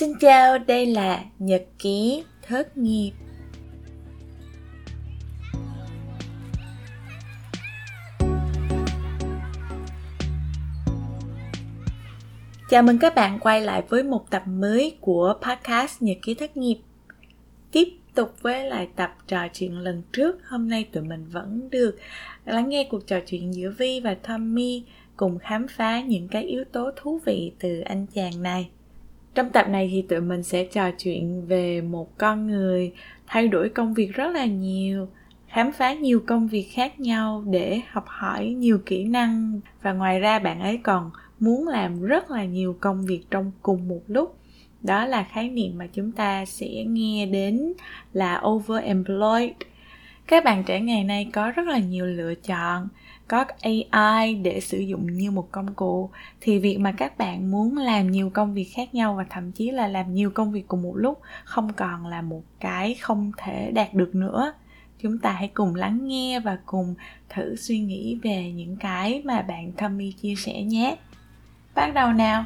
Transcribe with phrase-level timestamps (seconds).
[0.00, 3.12] Xin chào, đây là Nhật ký thất nghiệp.
[12.70, 16.56] Chào mừng các bạn quay lại với một tập mới của podcast Nhật ký thất
[16.56, 16.78] nghiệp.
[17.72, 21.96] Tiếp tục với lại tập trò chuyện lần trước, hôm nay tụi mình vẫn được
[22.44, 24.84] lắng nghe cuộc trò chuyện giữa Vi và Tommy
[25.16, 28.70] cùng khám phá những cái yếu tố thú vị từ anh chàng này.
[29.34, 32.92] Trong tập này thì tụi mình sẽ trò chuyện về một con người
[33.26, 35.08] thay đổi công việc rất là nhiều,
[35.48, 39.60] khám phá nhiều công việc khác nhau để học hỏi nhiều kỹ năng.
[39.82, 43.88] Và ngoài ra bạn ấy còn muốn làm rất là nhiều công việc trong cùng
[43.88, 44.36] một lúc.
[44.82, 47.72] Đó là khái niệm mà chúng ta sẽ nghe đến
[48.12, 49.52] là overemployed.
[50.26, 52.88] Các bạn trẻ ngày nay có rất là nhiều lựa chọn
[53.30, 57.76] có AI để sử dụng như một công cụ, thì việc mà các bạn muốn
[57.76, 60.82] làm nhiều công việc khác nhau và thậm chí là làm nhiều công việc cùng
[60.82, 64.52] một lúc không còn là một cái không thể đạt được nữa.
[65.02, 66.94] Chúng ta hãy cùng lắng nghe và cùng
[67.28, 70.96] thử suy nghĩ về những cái mà bạn Tommy chia sẻ nhé.
[71.74, 72.44] Bắt đầu nào.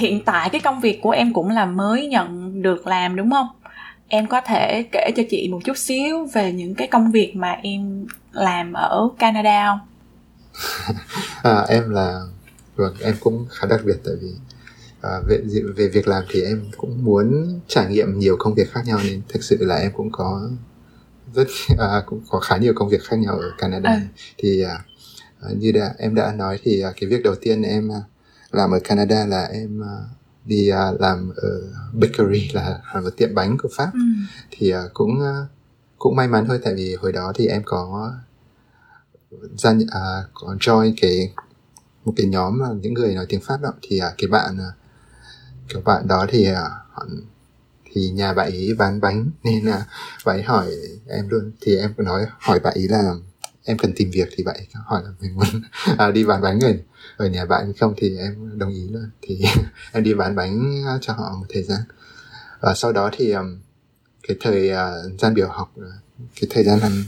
[0.00, 3.48] Hiện tại cái công việc của em cũng là mới nhận được làm đúng không
[4.08, 7.52] em có thể kể cho chị một chút xíu về những cái công việc mà
[7.62, 9.78] em làm ở Canada không?
[11.42, 12.20] à, em là
[12.76, 14.28] vâng em cũng khá đặc biệt tại vì
[15.00, 15.40] à, về
[15.76, 19.22] về việc làm thì em cũng muốn trải nghiệm nhiều công việc khác nhau nên
[19.28, 20.50] thực sự là em cũng có
[21.34, 21.48] rất
[21.78, 24.00] à, cũng có khá nhiều công việc khác nhau ở Canada ừ.
[24.38, 24.84] thì à,
[25.56, 28.00] như đã em đã nói thì à, cái việc đầu tiên em à,
[28.52, 31.60] làm ở Canada là em uh, đi uh, làm ở
[31.92, 33.90] bakery là, một tiệm bánh của Pháp.
[33.92, 34.00] Ừ.
[34.50, 35.20] thì uh, cũng
[35.98, 38.12] cũng may mắn thôi tại vì hồi đó thì em có
[39.58, 41.34] gia uh, có join cái
[42.04, 43.72] một cái nhóm mà những người nói tiếng Pháp đó.
[43.82, 44.58] Thì uh, cái bạn
[45.68, 46.46] cái bạn đó thì
[46.90, 47.06] họ
[47.92, 49.86] thì nhà bạn ấy bán bánh nên là
[50.26, 50.70] bạn ấy hỏi
[51.08, 51.52] em luôn.
[51.60, 53.14] Thì em nói hỏi bạn ấy là
[53.70, 55.62] em cần tìm việc thì bạn hỏi là mình muốn
[55.98, 56.82] à, đi bán bánh người
[57.16, 59.10] ở nhà bạn không thì em đồng ý luôn.
[59.22, 59.42] Thì
[59.92, 61.80] em đi bán bánh à, cho họ một thời gian.
[62.60, 63.60] Và sau đó thì um,
[64.28, 65.92] cái thời uh, gian biểu học à,
[66.40, 67.04] cái thời gian làm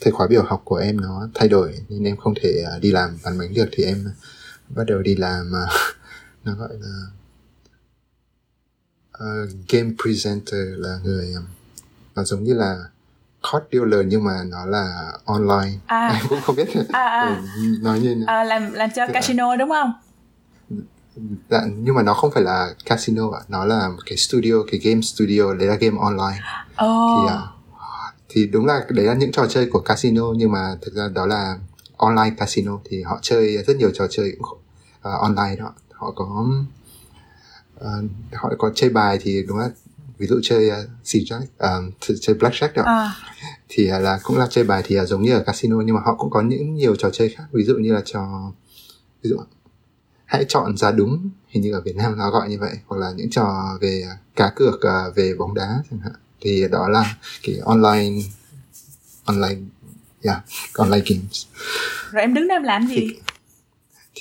[0.00, 2.90] thời khóa biểu học của em nó thay đổi nên em không thể uh, đi
[2.92, 3.68] làm bán bánh được.
[3.72, 4.04] Thì em
[4.68, 5.96] bắt đầu đi làm uh,
[6.44, 7.06] nó gọi là
[9.18, 11.44] uh, game presenter là người um,
[12.14, 12.84] nó giống như là
[13.42, 15.78] code dealer nhưng mà nó là online.
[15.86, 16.08] À.
[16.14, 16.68] em cũng không biết.
[16.92, 17.42] À, à.
[17.80, 19.92] nói như à, làm làm cho casino đúng không?
[21.50, 23.40] Dạ, nhưng mà nó không phải là casino ạ.
[23.48, 26.40] Nó là một cái studio cái game studio đấy là game online.
[26.84, 27.30] Oh.
[27.30, 27.40] thì uh,
[28.28, 31.26] thì đúng là đấy là những trò chơi của casino nhưng mà thực ra đó
[31.26, 31.58] là
[31.96, 32.78] online casino.
[32.84, 34.56] Thì họ chơi rất nhiều trò chơi uh,
[35.02, 35.72] online đó.
[35.92, 36.46] Họ có
[37.80, 37.86] uh,
[38.32, 39.70] họ có chơi bài thì đúng là
[40.18, 41.90] ví dụ chơi uh, xì jack um,
[42.20, 42.82] chơi blackjack đó.
[42.82, 43.14] À.
[43.68, 46.00] thì uh, là cũng là chơi bài thì uh, giống như ở casino nhưng mà
[46.04, 47.44] họ cũng có những nhiều trò chơi khác.
[47.52, 48.52] Ví dụ như là trò
[49.22, 49.36] ví dụ
[50.24, 53.12] hãy chọn giá đúng hình như ở Việt Nam nó gọi như vậy hoặc là
[53.16, 54.04] những trò về
[54.36, 56.12] cá cược uh, về bóng đá chẳng hạn.
[56.40, 58.22] Thì đó là cái online
[59.24, 59.60] online
[60.22, 60.42] yeah
[60.74, 61.46] online games.
[62.10, 62.94] Rồi em đứng đây em làm gì?
[62.96, 63.20] Thì,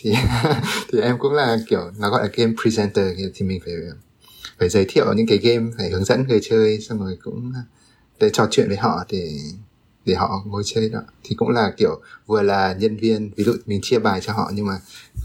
[0.03, 0.14] thì
[0.91, 3.74] thì em cũng là kiểu nó gọi là game presenter thì mình phải
[4.59, 7.53] phải giới thiệu những cái game phải hướng dẫn người chơi xong rồi cũng
[8.19, 9.31] để trò chuyện với họ để
[10.08, 11.00] để họ ngồi chơi đó.
[11.24, 14.52] Thì cũng là kiểu vừa là nhân viên ví dụ mình chia bài cho họ
[14.53, 14.74] nhưng mà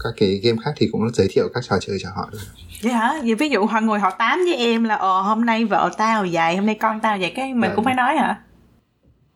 [0.03, 2.41] các cái game khác thì cũng giới thiệu các trò chơi cho họ luôn.
[2.83, 3.21] Vậy hả?
[3.23, 6.25] Vậy ví dụ họ ngồi họ tám với em là ờ hôm nay vợ tao
[6.31, 8.41] vậy hôm nay con tao vậy cái mình à, cũng phải nói hả?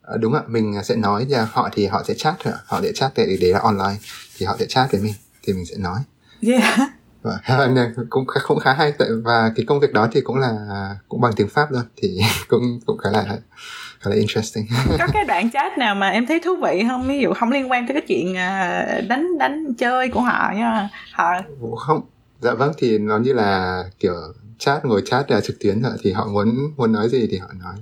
[0.01, 0.41] À, đúng ạ.
[0.47, 3.59] Mình sẽ nói cho họ thì họ sẽ chat họ sẽ chat để để là
[3.59, 3.97] online
[4.37, 5.99] thì họ sẽ chat với mình thì mình sẽ nói.
[6.41, 6.96] Yeah
[7.47, 7.69] và
[8.09, 8.91] cũng cũng khá hay.
[8.91, 10.55] Tại và cái công việc đó thì cũng là
[11.09, 13.23] cũng bằng tiếng pháp luôn thì cũng cũng khá là
[13.99, 14.65] khá là interesting.
[14.99, 17.07] Có cái đoạn chat nào mà em thấy thú vị không?
[17.07, 20.89] Ví dụ không liên quan tới cái chuyện à, đánh đánh chơi của họ nha.
[21.13, 21.33] Họ
[21.79, 22.01] không.
[22.41, 24.13] Dạ vâng thì nó như là kiểu
[24.59, 27.75] chat ngồi chat là trực tuyến thì họ muốn muốn nói gì thì họ nói.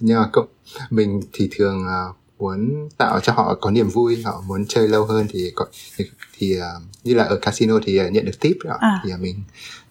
[0.00, 0.46] Nhưng mà cũng
[0.90, 5.04] mình thì thường uh, muốn tạo cho họ có niềm vui họ muốn chơi lâu
[5.04, 5.66] hơn thì có
[5.96, 6.04] thì,
[6.42, 8.76] thì uh, như là ở casino thì uh, nhận được tip đó.
[8.80, 9.00] À.
[9.04, 9.42] thì uh, mình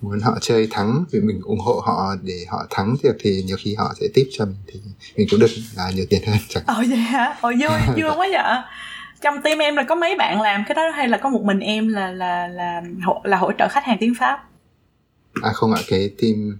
[0.01, 3.57] muốn họ chơi thắng vì mình ủng hộ họ để họ thắng được thì nhiều
[3.59, 4.79] khi họ sẽ tip cho mình thì
[5.15, 7.37] mình cũng được là nhiều tiền hơn chẳng ồ vậy hả?
[7.41, 8.61] Ồ vui vui quá vậy.
[9.21, 11.59] Trong team em là có mấy bạn làm cái đó hay là có một mình
[11.59, 14.39] em là là là hỗ, là hỗ trợ khách hàng tiếng pháp?
[15.41, 16.57] À không ạ cái team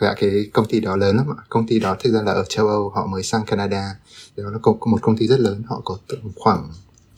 [0.00, 1.38] dạ cái công ty đó lớn lắm ạ.
[1.48, 3.94] Công ty đó thực ra là ở châu Âu họ mới sang Canada.
[4.36, 5.98] Đó là một công ty rất lớn họ có
[6.36, 6.68] khoảng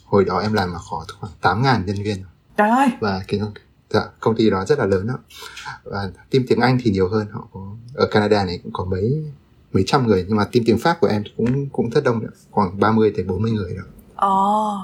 [0.04, 2.24] hồi đó em làm mà có khoảng 8.000 nhân viên.
[2.56, 2.88] Trời ơi!
[3.00, 3.40] Và cái
[3.90, 5.18] dạ, công ty đó rất là lớn đó.
[5.84, 7.60] Và team tiếng Anh thì nhiều hơn họ có
[7.94, 9.24] ở Canada này cũng có mấy
[9.72, 12.28] mấy trăm người nhưng mà team tiếng Pháp của em cũng cũng rất đông đó.
[12.50, 13.82] khoảng 30 tới 40 người đó.
[14.16, 14.78] Ồ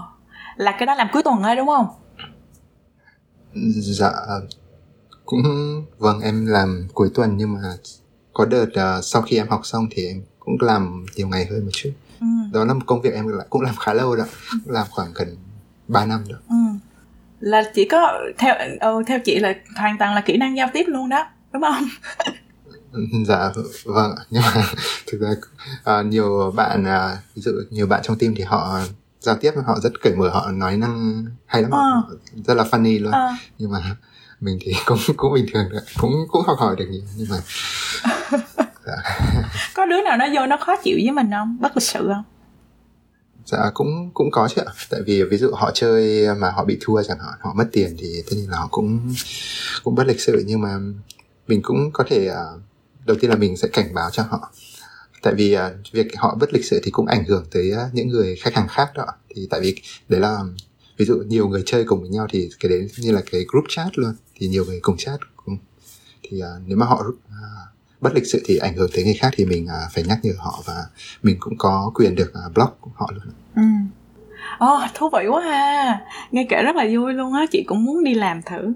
[0.57, 1.87] là cái đó làm cuối tuần thôi đúng không?
[3.83, 4.13] Dạ
[5.25, 5.43] cũng
[5.99, 7.61] vâng em làm cuối tuần nhưng mà
[8.33, 11.65] có đợt uh, sau khi em học xong thì em cũng làm nhiều ngày hơn
[11.65, 11.91] một chút
[12.21, 12.27] ừ.
[12.53, 14.25] đó là một công việc em cũng làm khá lâu đó
[14.65, 15.37] cũng làm khoảng gần
[15.89, 16.57] 3 năm rồi ừ.
[17.41, 20.85] là chỉ có theo ừ, theo chị là hoàn toàn là kỹ năng giao tiếp
[20.89, 21.85] luôn đó đúng không
[23.27, 23.51] dạ
[23.85, 24.63] vâng nhưng mà
[25.07, 25.31] thực ra
[25.99, 28.81] uh, nhiều bạn uh, ví dụ nhiều bạn trong team thì họ
[29.21, 32.03] giao tiếp họ rất cởi mở họ nói năng hay lắm ờ.
[32.47, 33.29] rất là funny luôn ờ.
[33.59, 33.97] nhưng mà
[34.41, 35.65] mình thì cũng cũng bình thường
[36.01, 37.37] cũng cũng học hỏi được nhiều nhưng mà
[38.91, 39.21] dạ.
[39.75, 41.57] có đứa nào nó vô nó khó chịu với mình không?
[41.61, 42.25] Bất lịch sự không?
[43.45, 44.73] Dạ cũng cũng có chứ ạ.
[44.91, 47.97] Tại vì ví dụ họ chơi mà họ bị thua chẳng hạn họ mất tiền
[47.99, 49.15] thì tất nhiên là họ cũng
[49.85, 50.45] cũng bất lịch sự.
[50.47, 50.79] Nhưng mà
[51.47, 52.61] mình cũng có thể uh,
[53.07, 54.53] đầu tiên là mình sẽ cảnh báo cho họ.
[55.23, 55.61] Tại vì uh,
[55.93, 58.69] việc họ bất lịch sự thì cũng ảnh hưởng tới uh, những người khách hàng
[58.69, 59.77] khác đó thì tại vì
[60.09, 60.39] đấy là
[60.97, 63.65] ví dụ nhiều người chơi cùng với nhau thì cái đấy như là cái group
[63.69, 64.15] chat luôn.
[64.35, 65.59] Thì nhiều người cùng chat cùng
[66.23, 67.05] thì nếu mà họ
[68.01, 70.33] bất lịch sự thì ảnh hưởng tới người khác thì mình uh, phải nhắc nhở
[70.39, 70.87] họ và
[71.23, 73.63] mình cũng có quyền được uh, block họ luôn ừ.
[74.59, 76.01] Ồ, oh, thú vị quá ha.
[76.31, 77.47] Nghe kể rất là vui luôn á.
[77.51, 78.73] Chị cũng muốn đi làm thử.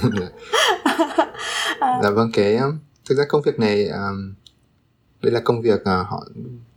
[2.02, 2.58] Dạ vâng cái
[3.08, 4.34] Thực ra công việc này um,
[5.22, 6.24] Đây là công việc uh, họ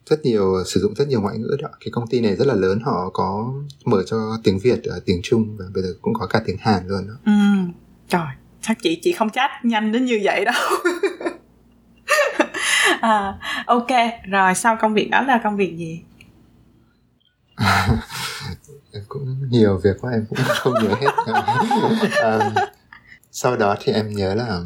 [0.10, 1.70] rất nhiều sử dụng rất nhiều ngoại ngữ đó.
[1.80, 3.54] Cái công ty này rất là lớn họ có
[3.86, 7.08] mở cho tiếng việt tiếng trung và bây giờ cũng có cả tiếng hàn luôn
[7.08, 7.14] đó.
[7.26, 7.32] Ừ.
[8.10, 8.28] Trời
[8.62, 10.54] chắc chị chị không chat nhanh đến như vậy đâu
[13.10, 13.88] à, ok
[14.30, 16.02] rồi sau công việc đó là công việc gì
[18.92, 21.12] em cũng nhiều việc quá em cũng không nhớ hết
[22.24, 22.54] um,
[23.32, 24.62] sau đó thì em nhớ là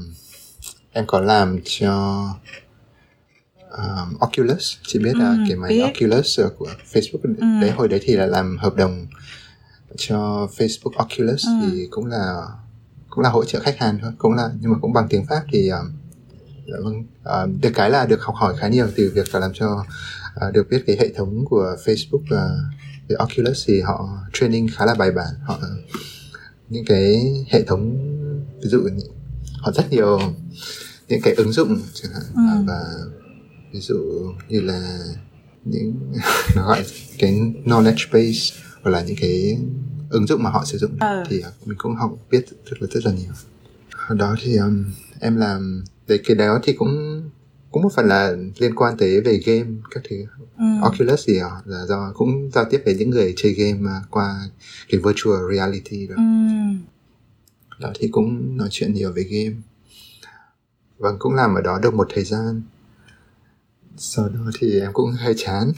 [0.92, 2.26] em có làm cho
[3.70, 5.82] um, Oculus chị biết là ừ, cái máy biết.
[5.82, 7.62] Oculus của Facebook ừ.
[7.62, 9.08] đấy hồi đấy thì là làm hợp đồng
[9.98, 11.52] cho Facebook Oculus ừ.
[11.62, 12.42] thì cũng là
[13.10, 15.44] cũng là hỗ trợ khách hàng thôi cũng là nhưng mà cũng bằng tiếng Pháp
[15.52, 15.92] thì um,
[16.67, 17.03] vâng.
[17.23, 19.85] Uh, được cái là được học hỏi khá nhiều từ việc là làm cho
[20.47, 22.50] uh, được biết cái hệ thống của Facebook và
[23.13, 25.33] uh, Oculus thì họ training khá là bài bản.
[25.44, 25.59] Họ
[26.69, 27.97] những cái hệ thống
[28.63, 28.89] ví dụ
[29.59, 30.19] họ rất nhiều
[31.07, 32.23] những cái ứng dụng chẳng hạn.
[32.35, 32.63] Ừ.
[32.67, 32.83] và
[33.73, 33.95] ví dụ
[34.50, 35.00] như là
[35.65, 36.12] những
[36.56, 36.85] nó gọi
[37.19, 39.57] cái knowledge base hoặc là những cái
[40.09, 40.91] ứng dụng mà họ sử dụng.
[41.00, 41.23] Ừ.
[41.29, 43.33] thì mình cũng học biết rất là rất là nhiều.
[44.17, 44.85] Đó thì um,
[45.19, 47.24] em làm về cái đó thì cũng
[47.72, 50.16] cũng một phần là liên quan tới về game các thứ
[50.57, 50.66] ừ.
[50.81, 54.36] Oculus thì là do cũng giao tiếp với những người chơi game qua
[54.90, 56.24] cái virtual reality đó ừ.
[57.80, 59.62] đó thì cũng nói chuyện nhiều về game
[60.98, 62.62] vâng cũng làm ở đó được một thời gian
[63.98, 65.72] sau đó thì em cũng hơi chán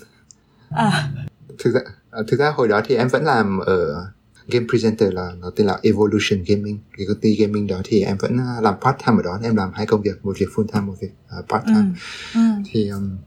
[0.69, 1.11] à.
[1.59, 1.81] thực ra
[2.11, 4.05] à, thực ra hồi đó thì em vẫn làm ở
[4.47, 6.79] game presenter là nó tên là Evolution Gaming.
[6.97, 9.39] Cái công ty gaming đó thì em vẫn à, làm part time ở đó.
[9.43, 11.87] Em làm hai công việc một việc full time một việc uh, part time
[12.33, 12.39] ừ.
[12.39, 12.39] Ừ.
[12.71, 13.17] thì um,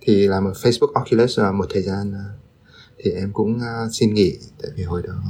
[0.00, 2.40] thì làm ở Facebook Oculus uh, một thời gian uh,
[2.98, 4.38] thì em cũng uh, xin nghỉ.
[4.62, 5.22] Tại vì hồi đó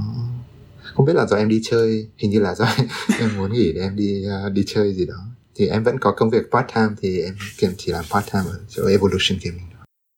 [0.95, 2.67] không biết là do em đi chơi hình như là do
[3.21, 5.27] em muốn nghỉ để em đi uh, đi chơi gì đó.
[5.55, 8.45] Thì em vẫn có công việc part time thì em kiếm chỉ làm part time
[8.47, 9.71] ở chỗ Evolution Gaming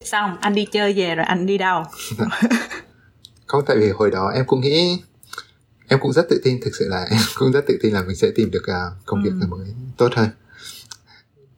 [0.04, 1.84] xong anh đi chơi về rồi anh đi đâu
[3.52, 4.98] không tại vì hồi đó em cũng nghĩ
[5.88, 8.16] em cũng rất tự tin thực sự là em cũng rất tự tin là mình
[8.16, 9.46] sẽ tìm được uh, công việc ừ.
[9.46, 9.66] mới
[9.96, 10.28] tốt hơn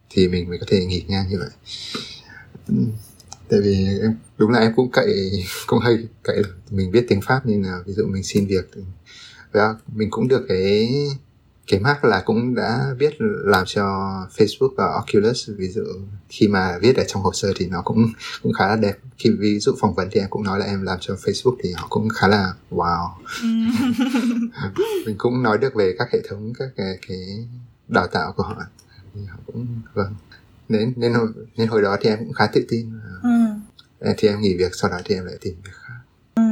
[0.09, 1.49] thì mình mới có thể nghỉ ngang như vậy
[2.67, 2.75] ừ,
[3.49, 5.31] tại vì em đúng là em cũng cậy
[5.67, 8.81] cũng hơi cậy mình biết tiếng pháp nên là ví dụ mình xin việc thì,
[9.51, 10.89] và mình cũng được cái
[11.67, 13.13] cái mark là cũng đã biết
[13.45, 13.83] làm cho
[14.37, 15.49] Facebook và Oculus.
[15.57, 15.81] Ví dụ
[16.29, 18.07] khi mà viết ở trong hồ sơ thì nó cũng
[18.43, 18.93] cũng khá là đẹp.
[19.17, 21.71] Khi ví dụ phỏng vấn thì em cũng nói là em làm cho Facebook thì
[21.71, 23.09] họ cũng khá là wow.
[23.41, 23.47] Ừ.
[25.05, 27.17] mình cũng nói được về các hệ thống các cái, cái
[27.87, 28.55] đào tạo của họ.
[29.13, 30.15] Thì họ cũng vâng.
[30.69, 31.13] Nên nên
[31.57, 32.99] nên hồi đó thì em cũng khá tự tin.
[33.23, 34.09] Ừ.
[34.17, 35.99] thì em nghỉ việc sau đó thì em lại tìm việc khác.
[36.35, 36.43] Ừ.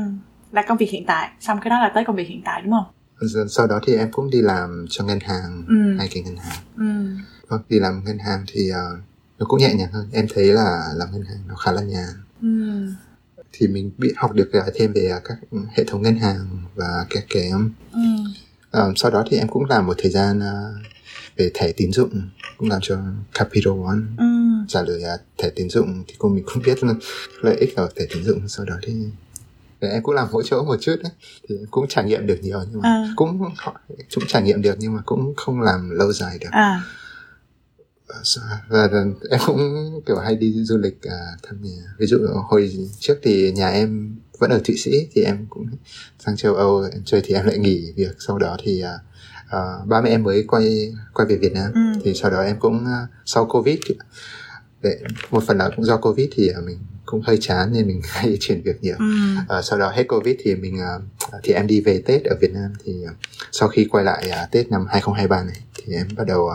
[0.52, 2.72] là công việc hiện tại xong cái đó là tới công việc hiện tại đúng
[2.72, 3.03] không
[3.50, 5.98] sau đó thì em cũng đi làm cho ngân hàng ừ.
[5.98, 7.22] hai cái ngân hàng ừ.
[7.48, 9.00] vâng đi làm ngân hàng thì uh,
[9.40, 12.10] nó cũng nhẹ nhàng hơn em thấy là làm ngân hàng nó khá là nhàn
[12.42, 12.48] ừ.
[13.52, 15.38] thì mình biết học được thêm về các
[15.72, 17.52] hệ thống ngân hàng và các cái
[17.94, 18.00] ừ.
[18.78, 20.94] uh, sau đó thì em cũng làm một thời gian uh,
[21.38, 22.98] về thẻ tín dụng cũng làm cho
[23.34, 24.26] Capital One ừ.
[24.68, 26.78] trả lời là thẻ tín dụng thì cô mình cũng biết
[27.42, 28.94] lợi ích của thẻ tín dụng sau đó thì
[29.84, 31.12] để em cũng làm hỗ trợ một chút đấy
[31.50, 33.14] thì cũng trải nghiệm được nhiều nhưng mà à.
[33.16, 33.40] cũng
[34.16, 36.84] cũng trải nghiệm được nhưng mà cũng không làm lâu dài được à.
[38.08, 42.18] và, và em cũng kiểu hay đi du lịch à, thăm nhà ví dụ
[42.50, 45.68] hồi trước thì nhà em vẫn ở thụy sĩ thì em cũng
[46.20, 48.94] sang châu âu em chơi thì em lại nghỉ việc sau đó thì à,
[49.50, 52.02] à, ba mẹ em mới quay quay về việt nam ừ.
[52.04, 53.80] thì sau đó em cũng à, sau covid
[54.82, 55.00] để
[55.32, 56.78] một phần là cũng do covid thì à, mình
[57.14, 59.06] cũng hơi chán nên mình hay chuyển việc nhiều ừ.
[59.50, 60.94] à, sau đó hết covid thì mình à,
[61.44, 63.14] thì em đi về tết ở việt nam thì à,
[63.52, 66.50] sau khi quay lại à, tết năm 2023 này thì em bắt đầu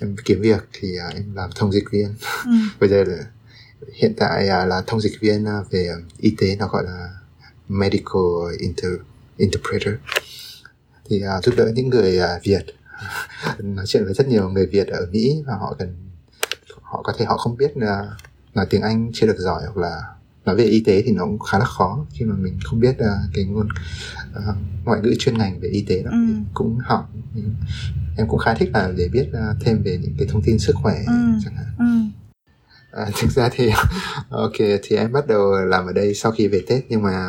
[0.00, 2.50] em kiếm việc thì em làm thông dịch viên ừ.
[2.80, 3.16] bây giờ là
[3.94, 7.08] hiện tại là thông dịch viên về y tế nó gọi là
[7.68, 8.92] medical inter
[9.36, 9.94] interpreter
[11.08, 12.64] thì à, giúp đỡ những người à, Việt
[13.58, 15.96] nói chuyện với rất nhiều người Việt ở Mỹ và họ cần
[16.82, 18.06] họ có thể họ không biết là
[18.54, 20.00] nói tiếng Anh chưa được giỏi hoặc là
[20.44, 22.96] nói về y tế thì nó cũng khá là khó khi mà mình không biết
[23.00, 23.68] uh, cái ngôn
[24.36, 26.18] uh, ngoại ngữ chuyên ngành về y tế đó ừ.
[26.28, 27.10] thì cũng học
[28.16, 30.76] em cũng khá thích là để biết uh, thêm về những cái thông tin sức
[30.82, 31.12] khỏe ừ.
[31.44, 31.84] chẳng hạn ừ.
[32.90, 33.70] À, thực ra thì
[34.28, 37.28] ok thì em bắt đầu làm ở đây sau khi về Tết nhưng mà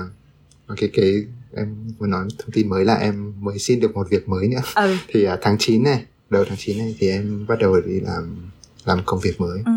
[0.67, 1.23] ok cái
[1.55, 4.61] em muốn nói thông tin mới là em mới xin được một việc mới nữa
[4.75, 4.95] ừ.
[5.07, 8.51] thì uh, tháng 9 này đầu tháng 9 này thì em bắt đầu đi làm
[8.85, 9.71] làm công việc mới ừ.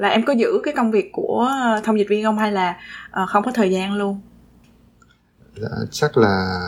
[0.00, 2.76] Là em có giữ cái công việc của ờ, thông dịch viên không hay là
[3.22, 4.20] uh, không có thời gian luôn?
[5.56, 6.60] Dạ, chắc là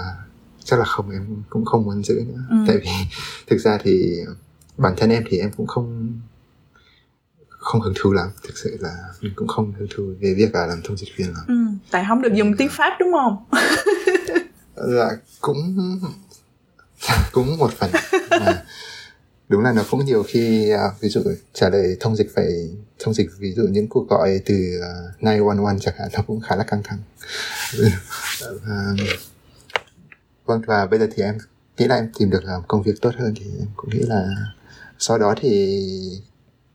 [0.65, 2.43] chắc là không em cũng không muốn giữ nữa.
[2.51, 2.57] Ừ.
[2.67, 2.89] tại vì
[3.47, 4.17] thực ra thì
[4.77, 6.19] bản thân em thì em cũng không
[7.49, 8.29] không hứng thú lắm.
[8.43, 11.29] Thực sự là mình cũng không hứng thú về việc là làm thông dịch viên
[11.29, 11.45] lắm.
[11.49, 11.55] Ừ,
[11.91, 13.37] tại không được dùng tiếng pháp đúng không?
[14.77, 15.09] Dạ
[15.41, 15.77] cũng
[17.33, 17.91] cũng một phần.
[18.31, 18.65] À,
[19.53, 22.47] đúng là nó cũng nhiều khi à, ví dụ trả lời thông dịch phải
[22.99, 26.23] thông dịch ví dụ những cuộc gọi từ à, nay one one chẳng hạn nó
[26.27, 26.99] cũng khá là căng thẳng.
[28.67, 28.77] À,
[30.45, 31.39] vâng và bây giờ thì em
[31.79, 34.27] nghĩ là em tìm được làm công việc tốt hơn thì em cũng nghĩ là
[34.99, 35.81] sau đó thì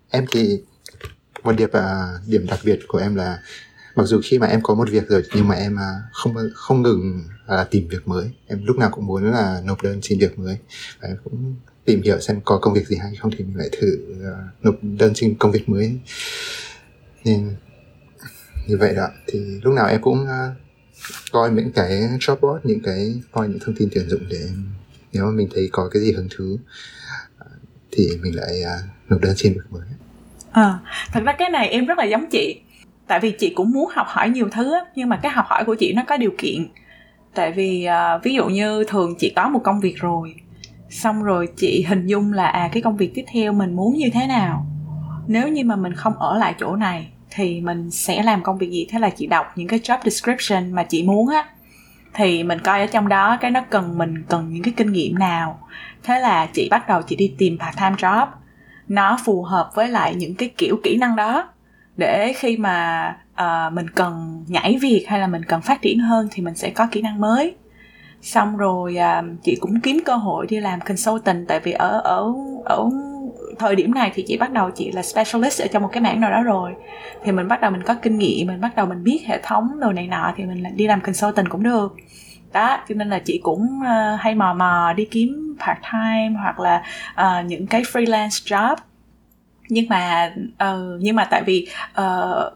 [0.09, 0.61] em thì
[1.43, 3.39] một điểm uh, điểm đặc biệt của em là
[3.95, 6.81] mặc dù khi mà em có một việc rồi nhưng mà em uh, không không
[6.81, 8.31] ngừng uh, tìm việc mới.
[8.47, 10.57] Em lúc nào cũng muốn là nộp đơn xin việc mới.
[11.01, 11.55] Và em cũng
[11.87, 14.75] tìm hiểu xem có công việc gì hay không thì mình lại thử uh, nộp
[14.81, 15.99] đơn xin công việc mới.
[17.25, 17.55] Nên
[18.67, 19.07] như vậy đó.
[19.27, 20.57] Thì lúc nào em cũng uh,
[21.31, 24.49] coi những cái job board những cái coi những thông tin tuyển dụng để
[25.13, 26.57] nếu mà mình thấy có cái gì hứng thú
[27.37, 27.47] ờ,
[27.91, 29.87] thì mình lại uh, nộp đơn xin việc mới.
[30.51, 30.79] À,
[31.11, 32.61] thật ra cái này em rất là giống chị.
[33.07, 35.75] Tại vì chị cũng muốn học hỏi nhiều thứ nhưng mà cái học hỏi của
[35.75, 36.67] chị nó có điều kiện.
[37.33, 40.35] Tại vì uh, ví dụ như thường chị có một công việc rồi
[40.89, 44.09] xong rồi chị hình dung là à cái công việc tiếp theo mình muốn như
[44.13, 44.65] thế nào?
[45.27, 48.69] Nếu như mà mình không ở lại chỗ này thì mình sẽ làm công việc
[48.71, 48.87] gì?
[48.89, 51.45] Thế là chị đọc những cái job description mà chị muốn á.
[52.13, 55.19] Thì mình coi ở trong đó cái nó cần mình cần những cái kinh nghiệm
[55.19, 55.59] nào.
[56.03, 58.27] Thế là chị bắt đầu chị đi tìm part time job.
[58.87, 61.49] Nó phù hợp với lại những cái kiểu kỹ năng đó.
[61.97, 66.27] Để khi mà uh, mình cần nhảy việc hay là mình cần phát triển hơn
[66.31, 67.55] thì mình sẽ có kỹ năng mới
[68.21, 72.33] xong rồi uh, chị cũng kiếm cơ hội đi làm consultant tại vì ở ở
[72.65, 72.89] ở
[73.59, 76.19] thời điểm này thì chị bắt đầu chị là specialist ở trong một cái mảng
[76.21, 76.73] nào đó rồi.
[77.23, 79.79] Thì mình bắt đầu mình có kinh nghiệm mình bắt đầu mình biết hệ thống
[79.79, 81.95] đồ này nọ thì mình đi làm consultant cũng được.
[82.53, 86.59] Đó cho nên là chị cũng uh, hay mò mò đi kiếm part time hoặc
[86.59, 88.75] là uh, những cái freelance job.
[89.69, 90.33] Nhưng mà
[90.63, 91.67] uh, nhưng mà tại vì
[92.01, 92.53] uh,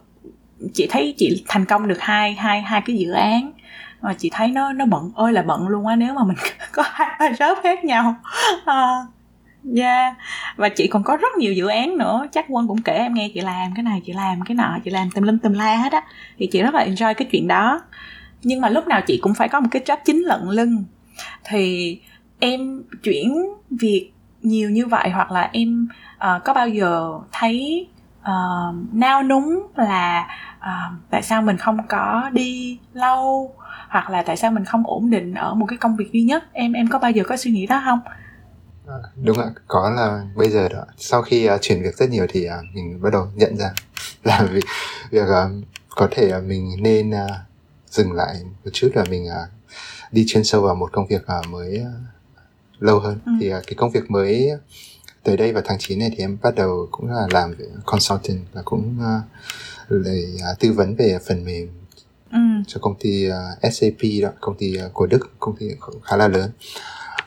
[0.74, 3.52] chị thấy chị thành công được hai hai hai cái dự án
[4.02, 5.10] mà chị thấy nó nó bận.
[5.14, 6.36] Ơi là bận luôn á nếu mà mình
[6.72, 8.14] có hai ba job khác nhau.
[8.64, 9.06] À,
[9.76, 10.16] yeah
[10.56, 12.26] và chị còn có rất nhiều dự án nữa.
[12.32, 14.90] Chắc quân cũng kể em nghe chị làm cái này chị làm cái nọ chị
[14.90, 16.02] làm tùm lum tùm la hết á.
[16.38, 17.80] Thì chị rất là enjoy cái chuyện đó.
[18.42, 20.84] Nhưng mà lúc nào chị cũng phải có một cái job chính lận lưng.
[21.44, 21.98] Thì
[22.40, 27.86] em chuyển việc nhiều như vậy hoặc là em uh, có bao giờ thấy
[28.20, 30.28] uh, nao núng là
[30.58, 33.54] uh, tại sao mình không có đi lâu
[33.88, 36.44] hoặc là tại sao mình không ổn định ở một cái công việc duy nhất?
[36.52, 38.00] Em em có bao giờ có suy nghĩ đó không?
[38.86, 40.84] À, đúng ạ có là bây giờ đó.
[40.96, 43.70] Sau khi uh, chuyển việc rất nhiều thì uh, mình bắt đầu nhận ra
[44.24, 44.64] là việc
[45.10, 47.30] việc uh, có thể uh, mình nên uh,
[47.90, 49.48] dừng lại một chút là mình uh,
[50.12, 53.18] đi chuyên sâu vào một công việc uh, mới uh, lâu hơn.
[53.26, 53.32] Ừ.
[53.40, 54.50] thì uh, cái công việc mới
[55.22, 57.54] tới đây vào tháng 9 này thì em bắt đầu cũng là làm
[57.86, 59.22] consultant và cũng uh,
[60.04, 61.68] để uh, tư vấn về phần mềm
[62.32, 62.38] ừ.
[62.66, 65.66] cho công ty uh, SAP đó công ty uh, của Đức công ty
[66.04, 66.50] khá là lớn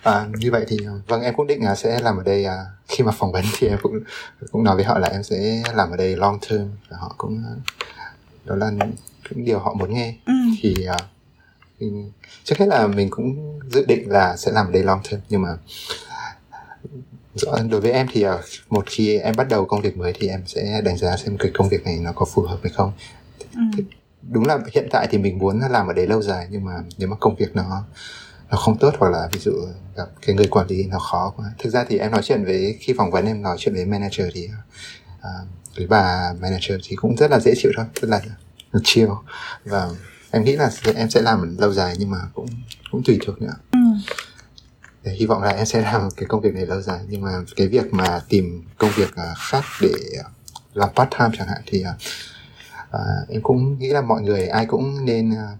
[0.06, 3.04] À, như vậy thì vâng em cũng định là sẽ làm ở đây à, khi
[3.04, 4.00] mà phỏng vấn thì em cũng
[4.52, 7.44] cũng nói với họ là em sẽ làm ở đây long term và họ cũng
[8.46, 10.34] đó là những điều họ muốn nghe ừ.
[10.62, 11.02] thì uh,
[11.80, 12.12] mình,
[12.44, 15.42] trước hết là mình cũng dự định là sẽ làm ở đây long term nhưng
[15.42, 15.50] mà
[17.70, 18.32] đối với em thì uh,
[18.70, 21.52] một khi em bắt đầu công việc mới thì em sẽ đánh giá xem cái
[21.54, 22.92] công việc này nó có phù hợp hay không
[23.56, 23.84] ừ.
[24.30, 27.10] Đúng là hiện tại thì mình muốn làm ở đấy lâu dài nhưng mà nếu
[27.10, 27.84] mà công việc nó
[28.50, 29.52] nó không tốt hoặc là ví dụ
[29.96, 31.46] gặp cái người quản lý nó khó quá.
[31.60, 34.28] Thực ra thì em nói chuyện với khi phỏng vấn em nói chuyện với manager
[34.34, 34.50] thì
[35.16, 38.22] uh, với bà manager thì cũng rất là dễ chịu thôi rất là
[38.84, 39.10] chill.
[39.66, 39.90] Và
[40.32, 42.48] em nghĩ là em sẽ làm lâu dài nhưng mà cũng
[42.92, 43.54] cũng tùy thuộc nữa.
[43.72, 43.80] Ừ.
[45.04, 47.00] để hy vọng là em sẽ làm cái công việc này lâu dài.
[47.08, 49.94] Nhưng mà cái việc mà tìm công việc uh, khác để
[50.74, 51.84] làm part time chẳng hạn thì
[52.96, 55.60] uh, em cũng nghĩ là mọi người ai cũng nên uh,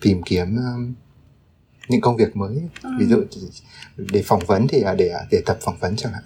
[0.00, 0.94] tìm kiếm um,
[1.88, 2.90] những công việc mới ừ.
[2.98, 3.24] ví dụ
[3.96, 6.22] để phỏng vấn thì để để tập phỏng vấn chẳng hạn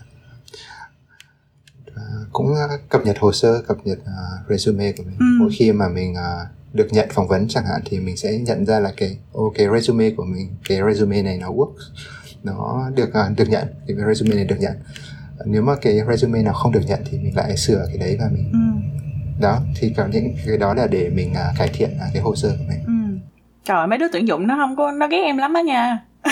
[1.94, 2.02] à,
[2.32, 2.54] cũng
[2.88, 5.24] cập nhật hồ sơ cập nhật uh, resume của mình ừ.
[5.40, 8.66] mỗi khi mà mình uh, được nhận phỏng vấn chẳng hạn thì mình sẽ nhận
[8.66, 11.72] ra là cái ok resume của mình cái resume này nó work
[12.42, 14.76] nó được uh, được nhận cái resume này được nhận
[15.44, 18.28] nếu mà cái resume nào không được nhận thì mình lại sửa cái đấy và
[18.32, 18.69] mình ừ
[19.40, 22.34] đó thì cả những cái đó là để mình uh, cải thiện uh, cái hồ
[22.36, 22.80] sơ của mình.
[22.86, 23.18] Ừ.
[23.64, 25.98] Trời mấy đứa tuyển dụng nó không có nó ghét em lắm á nha.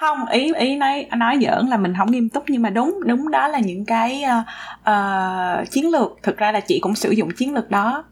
[0.00, 3.30] Không ý ý nói nói giỡn là mình không nghiêm túc nhưng mà đúng đúng
[3.30, 4.44] đó là những cái uh,
[4.80, 6.18] uh, chiến lược.
[6.22, 8.04] Thực ra là chị cũng sử dụng chiến lược đó.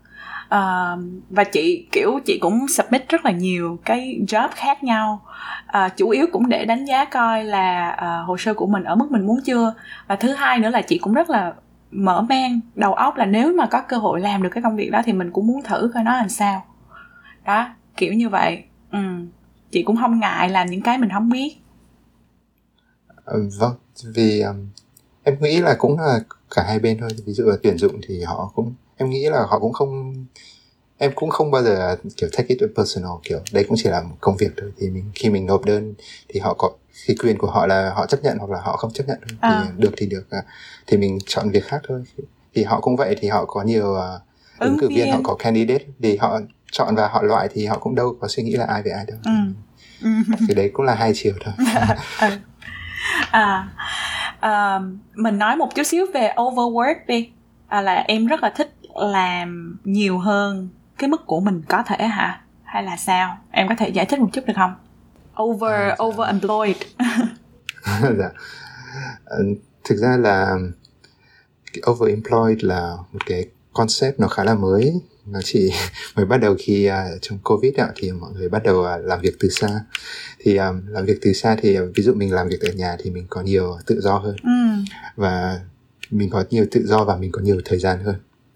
[0.55, 0.99] Uh,
[1.31, 5.23] và chị kiểu chị cũng submit rất là nhiều cái job khác nhau.
[5.79, 8.95] Uh, chủ yếu cũng để đánh giá coi là uh, hồ sơ của mình ở
[8.95, 9.75] mức mình muốn chưa.
[10.07, 11.53] Và thứ hai nữa là chị cũng rất là
[11.93, 14.91] mở mang đầu óc là nếu mà có cơ hội làm được cái công việc
[14.91, 16.65] đó thì mình cũng muốn thử coi nó làm sao.
[17.45, 18.65] Đó kiểu như vậy.
[18.91, 18.99] Ừ
[19.73, 21.57] chị cũng không ngại làm những cái mình không biết.
[23.25, 23.73] Ừ, vâng
[24.15, 24.69] vì um,
[25.23, 26.21] em nghĩ là cũng là
[26.51, 27.11] cả hai bên thôi.
[27.27, 30.25] Ví dụ là tuyển dụng thì họ cũng em nghĩ là họ cũng không
[30.99, 34.17] em cũng không bao giờ kiểu take it personal kiểu đây cũng chỉ là một
[34.21, 34.73] công việc thôi.
[34.79, 35.95] Thì mình khi mình nộp đơn
[36.29, 38.93] thì họ có khi quyền của họ là họ chấp nhận hoặc là họ không
[38.93, 39.63] chấp nhận thôi à.
[39.65, 40.43] thì được thì được à,
[40.87, 42.05] thì mình chọn việc khác thôi.
[42.55, 44.23] Thì họ cũng vậy thì họ có nhiều uh,
[44.59, 46.41] ứng cử viên họ có candidate thì họ
[46.73, 49.05] chọn và họ loại thì họ cũng đâu có suy nghĩ là ai về ai
[49.09, 49.19] đâu.
[49.25, 50.11] Ừ.
[50.49, 51.55] cái đấy cũng là hai chiều thôi.
[52.21, 52.29] Ừ.
[53.31, 53.69] à,
[54.41, 54.81] à,
[55.15, 57.31] mình nói một chút xíu về overwork đi.
[57.69, 62.07] À, là em rất là thích làm nhiều hơn cái mức của mình có thể
[62.07, 62.41] hả?
[62.65, 63.39] Hay là sao?
[63.51, 64.75] Em có thể giải thích một chút được không
[65.43, 66.05] over à, dạ.
[66.05, 66.77] over employed
[68.19, 68.31] dạ.
[69.25, 69.39] Ờ,
[69.85, 70.57] thực ra là
[71.91, 74.93] over employed là một cái concept nó khá là mới
[75.27, 75.73] nó chỉ
[76.17, 79.21] mới bắt đầu khi uh, trong covid ạ thì mọi người bắt đầu uh, làm
[79.21, 79.81] việc từ xa
[80.39, 82.97] thì um, làm việc từ xa thì uh, ví dụ mình làm việc ở nhà
[82.99, 84.51] thì mình có nhiều tự do hơn ừ.
[85.17, 85.61] và
[86.11, 88.15] mình có nhiều tự do và mình có nhiều thời gian hơn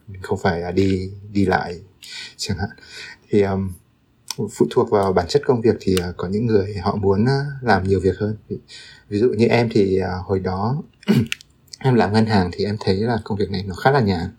[0.09, 1.81] mình không phải uh, đi đi lại
[2.37, 2.71] chẳng hạn
[3.31, 3.73] thì um,
[4.37, 7.46] phụ thuộc vào bản chất công việc thì à, có những người họ muốn à,
[7.62, 8.37] làm nhiều việc hơn.
[9.09, 10.83] Ví, dụ như em thì à, hồi đó
[11.79, 14.31] em làm ngân hàng thì em thấy là công việc này nó khá là nhàn.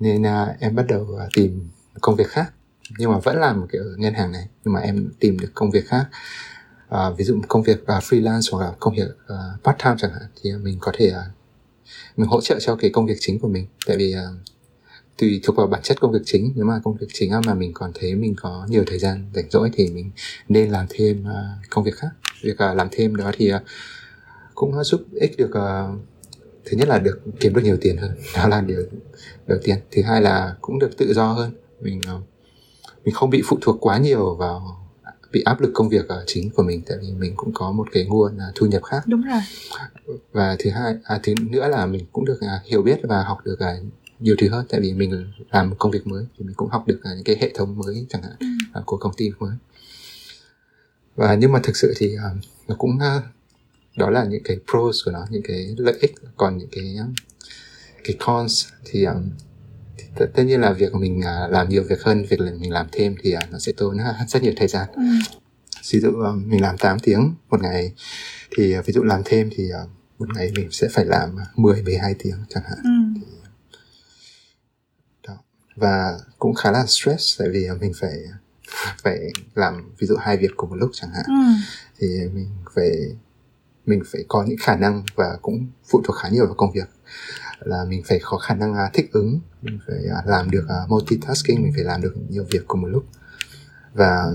[0.00, 0.22] Nên
[0.60, 1.68] em bắt đầu tìm
[2.00, 2.52] công việc khác.
[2.98, 5.70] Nhưng mà vẫn làm cái ở ngân hàng này nhưng mà em tìm được công
[5.70, 6.08] việc khác.
[6.88, 10.10] À, ví dụ công việc uh, freelance hoặc là công việc uh, part time chẳng
[10.10, 11.36] hạn thì mình có thể uh,
[12.16, 13.66] mình hỗ trợ cho cái công việc chính của mình.
[13.86, 14.57] Tại vì uh,
[15.18, 16.52] tùy thuộc vào bản chất công việc chính.
[16.56, 19.50] Nếu mà công việc chính mà mình còn thấy mình có nhiều thời gian rảnh
[19.50, 20.10] rỗi thì mình
[20.48, 22.08] nên làm thêm uh, công việc khác.
[22.42, 23.60] Việc uh, làm thêm đó thì uh,
[24.54, 26.00] cũng giúp ích được uh,
[26.64, 28.10] thứ nhất là được kiếm được nhiều tiền hơn.
[28.36, 28.82] Đó là điều
[29.46, 29.78] đầu tiên.
[29.90, 31.50] Thứ hai là cũng được tự do hơn.
[31.80, 32.00] Mình
[33.04, 34.88] mình không bị phụ thuộc quá nhiều vào
[35.32, 36.82] bị áp lực công việc chính của mình.
[36.86, 39.02] Tại vì mình cũng có một cái nguồn thu nhập khác.
[39.06, 39.40] Đúng rồi.
[40.32, 43.38] Và thứ hai à, thứ nữa là mình cũng được à, hiểu biết và học
[43.44, 43.76] được à,
[44.20, 46.86] nhiều thứ hơn tại vì mình làm một công việc mới thì mình cũng học
[46.86, 48.36] được à, những cái hệ thống mới chẳng hạn
[48.74, 48.80] ừ.
[48.86, 49.56] của công ty mới
[51.16, 52.16] và nhưng mà thực sự thì
[52.68, 52.98] nó cũng
[53.96, 56.96] đó là những cái pros của nó những cái lợi ích còn những cái
[58.04, 59.30] cái cons thì, um,
[59.98, 62.72] thì t- tất nhiên là việc mình uh, làm nhiều việc hơn việc là mình
[62.72, 65.02] làm thêm thì uh, nó sẽ tốn uh, rất nhiều thời gian ừ.
[65.92, 67.92] ví dụ uh, mình làm 8 tiếng một ngày
[68.56, 71.82] thì uh, ví dụ làm thêm thì uh, một ngày mình sẽ phải làm 10
[71.82, 73.17] 12 tiếng chẳng hạn ừ.
[75.78, 78.18] Và cũng khá là stress tại vì mình phải
[79.02, 79.18] phải
[79.54, 81.52] làm ví dụ hai việc cùng một lúc chẳng hạn ừ.
[81.98, 82.90] thì mình phải
[83.86, 86.88] mình phải có những khả năng và cũng phụ thuộc khá nhiều vào công việc
[87.60, 90.90] là mình phải có khả năng uh, thích ứng mình phải uh, làm được uh,
[90.90, 93.04] multitasking mình phải làm được nhiều việc cùng một lúc
[93.94, 94.26] và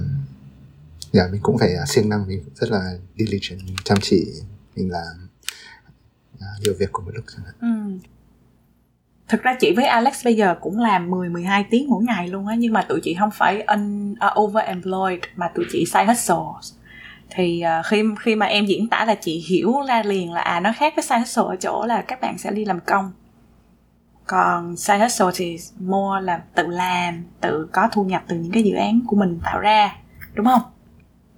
[1.12, 4.28] dạ mình cũng phải siêng năng mình rất là diligent mình chăm chỉ
[4.76, 5.30] mình làm
[6.62, 8.08] nhiều việc cùng một lúc chẳng hạn ừ.
[9.34, 12.48] Thực ra chị với Alex bây giờ cũng làm 10 12 tiếng mỗi ngày luôn
[12.48, 16.06] á nhưng mà tụi chị không phải un, uh, ờ, overemployed mà tụi chị side
[16.06, 16.72] hustle.
[17.30, 20.60] Thì uh, khi khi mà em diễn tả là chị hiểu ra liền là à
[20.60, 23.12] nó khác với side hustle ở chỗ là các bạn sẽ đi làm công.
[24.28, 28.64] Còn side hustle thì more là tự làm, tự có thu nhập từ những cái
[28.64, 29.96] dự án của mình tạo ra,
[30.34, 30.62] đúng không?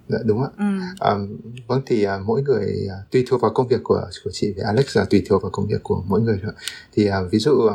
[0.10, 0.50] Dạ đúng ạ.
[0.58, 0.66] Ừ.
[1.12, 1.38] Um,
[1.68, 4.66] vâng thì uh, mỗi người uh, tùy thuộc vào công việc của của chị với
[4.66, 6.54] Alex là tùy thuộc vào công việc của mỗi người thôi.
[6.94, 7.72] Thì uh, ví dụ uh,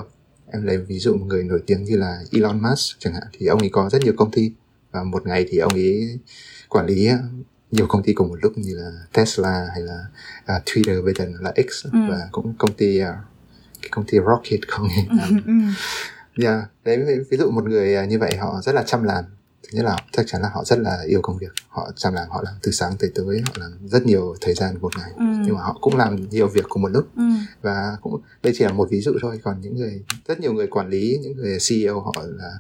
[0.53, 3.47] em lấy ví dụ một người nổi tiếng như là Elon Musk chẳng hạn thì
[3.47, 4.53] ông ấy có rất nhiều công ty
[4.91, 6.19] và một ngày thì ông ấy
[6.69, 7.19] quản lý uh,
[7.71, 9.99] nhiều công ty cùng một lúc như là Tesla hay là
[10.57, 11.99] uh, Twitter bây giờ là X Ừ.
[12.11, 13.07] và cũng công ty uh,
[13.83, 15.17] cái công ty Rocket không Ừ.
[15.47, 15.53] ừ.
[16.45, 16.65] Yeah.
[16.85, 16.99] Đấy
[17.31, 19.25] ví- dụ một người à, như vậy họ rất là chăm làm
[19.73, 22.43] nhất là chắc chắn là họ rất là yêu công việc họ chăm làm họ
[22.45, 25.25] làm từ sáng tới tối họ làm rất nhiều thời gian một ngày Ừ.
[25.47, 27.23] nhưng mà họ cũng làm nhiều việc cùng một lúc Ừ.
[27.63, 30.67] và cũng đây chỉ là một ví dụ thôi còn những người rất nhiều người
[30.67, 32.51] quản lý những người CEO họ là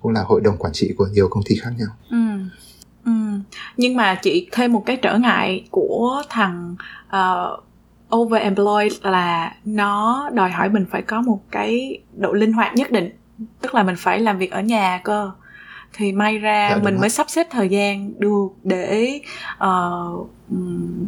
[0.00, 2.16] cũng là hội đồng quản trị của nhiều công ty khác nhau Ừ.
[3.04, 3.12] Ừ.
[3.76, 6.76] Nhưng mà chị thêm một cái trở ngại của thằng
[7.08, 7.64] uh,
[8.16, 13.10] overemployed là nó đòi hỏi mình phải có một cái độ linh hoạt nhất định
[13.60, 15.30] tức là mình phải làm việc ở nhà cơ
[15.92, 17.00] thì may ra Dạ, mình rồi.
[17.00, 19.20] mới sắp xếp thời gian được để
[19.64, 20.28] uh,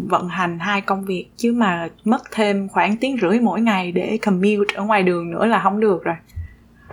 [0.08, 1.26] vận hành hai công việc.
[1.36, 5.46] Chứ mà mất thêm khoảng tiếng rưỡi mỗi ngày để commute ở ngoài đường nữa
[5.46, 6.14] là không được rồi.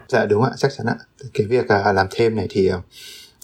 [0.07, 0.95] Dạ đúng ạ chắc chắn ạ.
[1.33, 2.77] Cái việc à, làm thêm này thì à,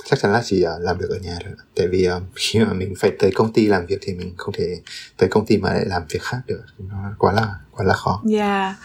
[0.05, 1.53] chắc chắn là chỉ à, làm được ở nhà thôi.
[1.75, 4.53] Tại vì à, khi mà mình phải tới công ty làm việc thì mình không
[4.57, 4.77] thể
[5.17, 6.63] tới công ty mà lại làm việc khác được.
[6.77, 8.21] Nó quá là quá là khó.
[8.25, 8.75] Dạ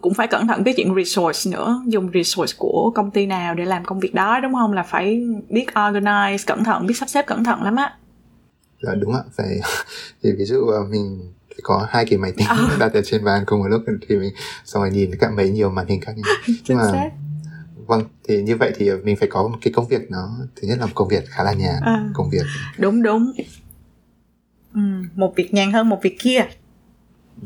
[0.00, 3.64] cũng phải cẩn thận cái chuyện resource nữa dùng resource của công ty nào để
[3.64, 7.26] làm công việc đó đúng không là phải biết organize cẩn thận biết sắp xếp
[7.26, 7.94] cẩn thận lắm á
[8.82, 9.46] Dạ đúng ạ, phải
[10.22, 12.68] thì ví dụ ờ, mình có hai cái máy tính Ờ.
[12.80, 14.32] đặt ở trên bàn cùng một lúc thì mình
[14.64, 16.34] xong rồi nhìn cả mấy nhiều màn hình khác nhau.
[16.64, 17.10] chính mà- xác
[17.86, 20.78] Vâng, thì như vậy thì mình phải có một cái công việc nó thứ nhất
[20.78, 22.08] là một công việc khá là nhàn, À.
[22.14, 22.42] công việc
[22.78, 23.32] đúng đúng
[24.74, 24.80] ừ,
[25.14, 26.40] một việc nhàn hơn một việc kia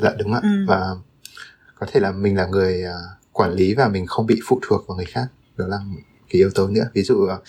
[0.01, 0.49] dạ đúng ạ Ừ.
[0.69, 0.81] và
[1.81, 2.99] có thể là mình là người ờ,
[3.33, 5.27] quản lý và mình không bị phụ thuộc vào người khác.
[5.57, 6.89] Đó là một cái yếu tố nữa.
[6.95, 7.41] Ví dụ ờ,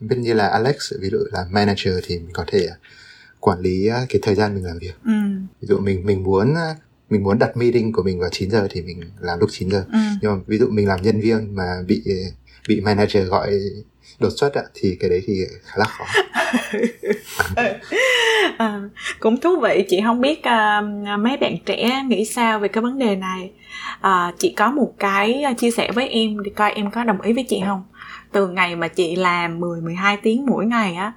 [0.00, 2.74] biết như là Alex ví dụ là manager thì mình có thể ờ,
[3.40, 4.94] quản lý cái thời gian mình làm việc.
[5.04, 5.12] Ừ,
[5.60, 6.54] ví dụ mình mình muốn
[7.10, 9.84] mình muốn đặt meeting của mình vào 9 giờ thì mình làm lúc 9 giờ.
[9.92, 12.04] Ừ, nhưng mà ví dụ mình làm nhân viên mà bị
[12.68, 13.60] bị manager gọi
[14.20, 16.04] đột xuất ạ thì cái đấy thì khá là khó.
[18.58, 18.80] À,
[19.20, 19.84] cũng thú vị.
[19.88, 23.50] Chị không biết uh, mấy bạn trẻ nghĩ sao về cái vấn đề này.
[24.06, 27.32] Uh, chị có một cái chia sẻ với em để coi em có đồng ý
[27.32, 27.82] với chị không?
[28.32, 31.12] Từ ngày mà chị làm 10 12 tiếng mỗi ngày á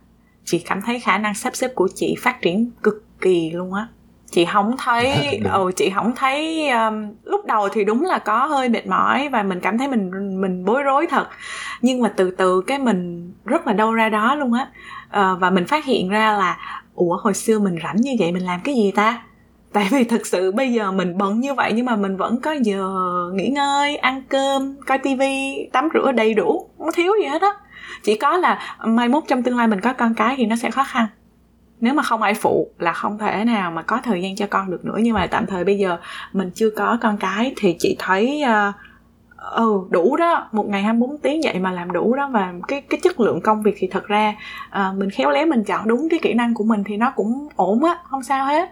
[0.45, 3.87] chị cảm thấy khả năng sắp xếp của chị phát triển cực kỳ luôn á
[4.31, 8.69] chị không thấy ừ chị không thấy um, lúc đầu thì đúng là có hơi
[8.69, 10.11] mệt mỏi và mình cảm thấy mình
[10.41, 11.27] mình bối rối thật.
[11.81, 14.67] Nhưng mà từ từ cái mình rất là đâu ra đó luôn á.
[15.09, 16.57] Ờ, và mình phát hiện ra là
[16.95, 19.21] ủa hồi xưa mình rảnh như vậy mình làm cái gì ta?
[19.73, 22.51] Tại vì thực sự bây giờ mình bận như vậy nhưng mà mình vẫn có
[22.51, 22.89] giờ
[23.33, 27.51] nghỉ ngơi ăn cơm coi tivi tắm rửa đầy đủ không thiếu gì hết á.
[28.03, 30.71] Chỉ có là mai mốt trong tương lai mình có con cái thì nó sẽ
[30.71, 31.07] khó khăn
[31.81, 34.71] nếu mà không ai phụ là không thể nào mà có thời gian cho con
[34.71, 34.97] được nữa.
[35.01, 35.97] Nhưng mà tạm thời bây giờ
[36.33, 38.75] mình chưa có con cái thì chị thấy uh,
[39.55, 40.49] ừ đủ đó.
[40.51, 42.29] Một ngày 24 tiếng vậy mà làm đủ đó.
[42.33, 44.35] Và cái cái chất lượng công việc thì thật ra
[44.69, 47.47] ờ, mình khéo léo mình chọn đúng cái kỹ năng của mình thì nó cũng
[47.55, 48.69] ổn á không sao hết.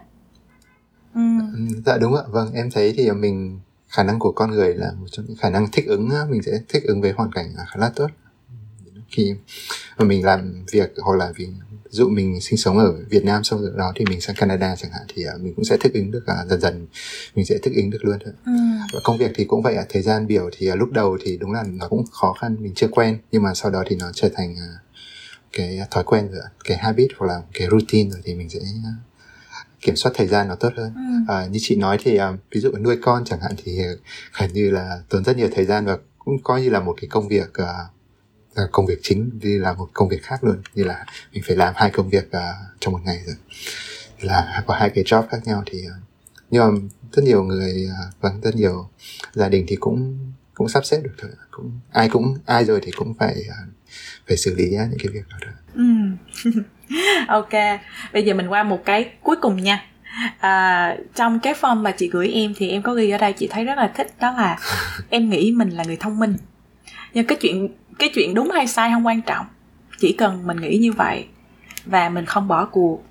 [1.14, 1.20] Ừ.
[1.54, 2.22] ừ dạ đúng ạ.
[2.28, 5.50] Vâng em thấy thì mình khả năng của con người là một trong những khả
[5.50, 8.10] năng thích ứng mình sẽ thích ứng với hoàn cảnh khá là tốt.
[9.08, 9.34] Khi
[9.98, 11.48] mà mình làm việc hoặc là vì
[11.90, 14.90] ví dụ mình sinh sống ở Việt Nam sau đó thì mình sang Canada chẳng
[14.92, 16.86] hạn thì à, mình cũng sẽ thích ứng được à, dần dần
[17.34, 18.52] mình sẽ thích ứng được luôn thôi Ừ.
[18.94, 21.52] và công việc thì cũng vậy thời gian biểu thì à, lúc đầu thì đúng
[21.52, 24.28] là nó cũng khó khăn mình chưa quen nhưng mà sau đó thì nó trở
[24.36, 24.56] thành
[25.52, 28.58] cái thói quen rồi cái habit hoặc là cái routine rồi thì mình sẽ
[29.80, 31.32] kiểm soát thời gian nó tốt hơn Ừ.
[31.34, 32.18] à, như chị nói thì
[32.50, 33.78] ví dụ nuôi con chẳng hạn thì
[34.40, 37.08] gần như là tốn rất nhiều thời gian và cũng coi như là một cái
[37.08, 37.86] công việc là
[38.72, 40.62] công việc chính như là một công việc khác luôn.
[40.74, 43.36] Như là mình phải làm hai công việc à, trong một ngày rồi.
[44.20, 45.96] Là có hai cái job khác nhau thì à,
[46.50, 46.80] nhưng mà
[47.12, 48.88] rất nhiều người à, vâng rất nhiều
[49.34, 50.18] gia đình thì cũng
[50.54, 51.30] cũng sắp xếp được thôi.
[51.50, 53.58] Cũng ai cũng ai rồi thì cũng phải à,
[54.28, 55.52] phải xử lý á, những cái việc đó thôi.
[55.74, 55.82] Ừ.
[57.28, 57.80] ok
[58.12, 59.84] bây giờ mình qua một cái cuối cùng nha.
[60.38, 63.48] À, trong cái form mà chị gửi em thì em có ghi ở đây chị
[63.50, 64.58] thấy rất là thích đó là
[65.10, 66.36] em nghĩ mình là người thông minh.
[67.14, 69.46] Nhưng cái chuyện cái chuyện đúng hay sai không quan trọng.
[69.98, 71.26] Chỉ cần mình nghĩ như vậy
[71.84, 73.04] và mình không bỏ cuộc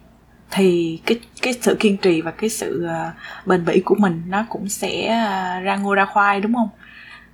[0.51, 4.45] thì cái cái sự kiên trì và cái sự uh, bền bỉ của mình nó
[4.49, 6.69] cũng sẽ uh, ra ngô ra khoai đúng không?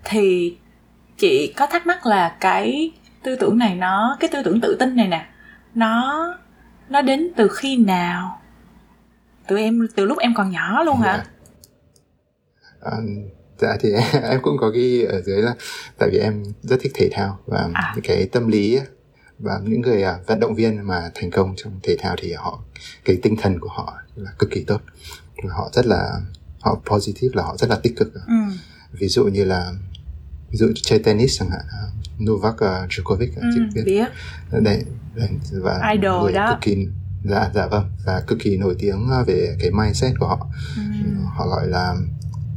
[0.04, 0.58] Thì
[1.18, 2.92] chị có thắc mắc là cái
[3.24, 5.26] tư tưởng này nó cái tư tưởng tự tin này nè
[5.76, 6.28] nó
[6.90, 8.42] nó đến từ khi nào?
[9.48, 11.26] Từ em từ lúc em còn nhỏ luôn hả.
[12.82, 12.92] À,
[13.58, 13.90] dạ thì
[14.24, 15.56] em cũng có ghi ở dưới là
[15.98, 17.96] tại vì em rất thích thể thao và à.
[18.04, 18.80] cái tâm lý
[19.40, 22.64] và những người uh, vận động viên mà thành công trong thể thao thì họ
[23.06, 24.82] cái tinh thần của họ là cực kỳ tốt
[25.50, 26.22] họ rất là
[26.60, 28.34] họ positive là họ rất là tích cực ừ.
[28.92, 29.72] ví dụ như là
[30.52, 31.62] ví dụ chơi tennis chẳng hạn
[32.24, 34.08] Novak uh, Djokovic ừ, chị biết, biết.
[34.52, 34.84] Đấy,
[35.16, 36.88] đấy và idol đó cực kỳ
[37.24, 40.82] dạ dạ vâng và cực kỳ nổi tiếng về cái mindset của họ ừ.
[41.26, 41.96] họ gọi là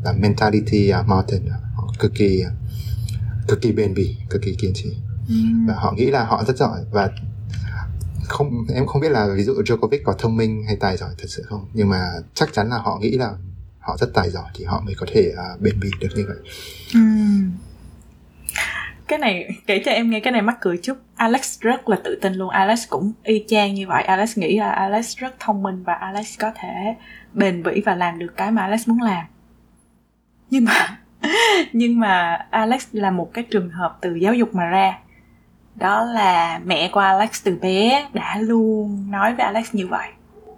[0.07, 1.43] là mentality mountain
[1.75, 2.45] họ cực kỳ
[3.49, 4.97] cực kỳ bền bỉ cực kỳ kiên trì.
[5.29, 5.35] Ừ.
[5.69, 6.81] và họ nghĩ là họ rất giỏi.
[6.91, 7.11] Và
[8.29, 11.27] không em không biết là ví dụ Djokovic có thông minh hay tài giỏi thật
[11.29, 11.69] sự không?
[11.73, 12.01] Nhưng mà
[12.35, 13.33] chắc chắn là họ nghĩ là
[13.79, 16.37] họ rất tài giỏi thì họ mới có thể uh, bền bỉ được như vậy.
[16.95, 17.01] Ừ.
[19.09, 20.95] Cái này kể cho em nghe cái này mắc cười chút.
[21.17, 22.51] Alex rất là tự tin luôn.
[22.51, 24.03] Alex cũng y chang như vậy.
[24.03, 26.95] Alex nghĩ là Alex rất thông minh và Alex có thể
[27.33, 29.27] bền bỉ và làm được cái mà Alex muốn làm
[30.51, 30.99] nhưng mà
[31.73, 34.99] nhưng mà Alex là một cái trường hợp từ giáo dục mà ra.
[35.75, 40.09] Đó là mẹ của Alex từ bé đã luôn nói với Alex như vậy.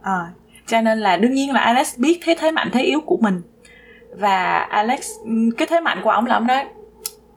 [0.02, 0.26] À,
[0.66, 3.42] cho nên là đương nhiên là Alex biết thế thế mạnh thế yếu của mình.
[4.16, 5.00] Và Alex
[5.56, 6.64] cái thế mạnh của ông là ông nói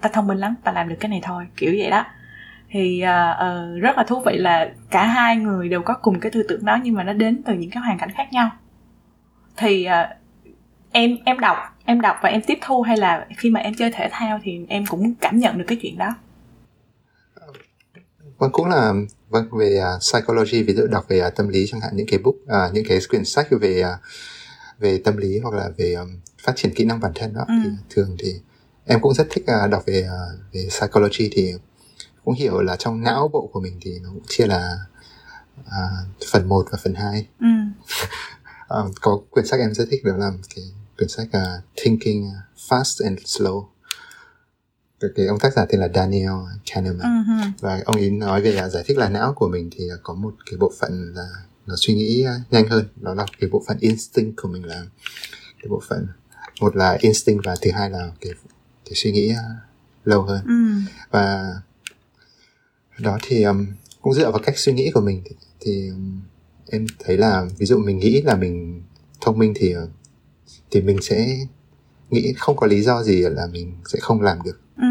[0.02, 2.06] ta thông minh lắm ta làm được cái này thôi kiểu vậy đó.
[2.70, 6.32] Thì uh, uh, rất là thú vị là cả hai người đều có cùng cái
[6.32, 8.50] tư tưởng đó nhưng mà nó đến từ những cái hoàn cảnh khác nhau.
[9.58, 10.18] Thì uh,
[10.92, 13.92] em em đọc em đọc và em tiếp thu hay là khi mà em chơi
[13.92, 16.16] thể thao thì em cũng cảm nhận được cái chuyện đó
[18.38, 18.94] vâng cũng là
[19.30, 22.20] vâng về uh, psychology ví dụ đọc về uh, tâm lý chẳng hạn những cái
[22.20, 24.00] book uh, những cái quyển sách về uh,
[24.80, 27.54] về tâm lý hoặc là về um, phát triển kỹ năng bản thân đó ừ.
[27.64, 28.34] thì thường thì
[28.86, 31.54] em cũng rất thích uh, đọc về uh, về psychology thì
[32.26, 34.78] cũng hiểu là trong não bộ của mình thì nó cũng chia là
[35.60, 37.48] uh, phần 1 và phần 2 ừ.
[38.80, 40.66] uh, có quyển sách em rất thích đó là cái
[41.02, 42.24] quyển sách uh, Thinking
[42.70, 43.66] Fast and Slow.
[45.00, 46.32] Cái, cái ông tác giả tên là Daniel
[46.72, 47.00] Kahneman.
[47.00, 47.52] Uh-huh.
[47.60, 50.14] và ông ấy nói về uh, giải thích là não của mình thì uh, có
[50.14, 51.28] một cái bộ phận là
[51.66, 52.86] nó suy nghĩ uh, nhanh hơn.
[52.96, 54.84] Đó là cái bộ phận instinct của mình là
[55.62, 56.08] cái bộ phận.
[56.62, 58.32] Một là instinct và thứ hai là cái
[58.86, 60.46] để suy nghĩ uh, lâu hơn.
[60.46, 60.92] Ừ.
[61.12, 61.54] và
[63.00, 63.68] đó thì um,
[64.02, 66.22] cũng dựa vào cách suy nghĩ của mình thì, thì um,
[66.70, 68.84] em thấy là ví dụ mình nghĩ là mình
[69.22, 69.76] thông minh thì
[70.72, 71.46] thì mình sẽ
[72.10, 74.60] nghĩ không có lý do gì là mình sẽ không làm được.
[74.78, 74.88] Ừ.